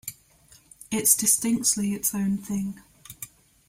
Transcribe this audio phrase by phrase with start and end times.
[0.89, 2.81] It's distinctly its own thing.